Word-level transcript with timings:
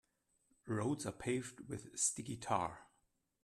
Roads 0.65 1.05
are 1.05 1.11
paved 1.11 1.69
with 1.69 1.95
sticky 1.95 2.35
tar. 2.35 2.87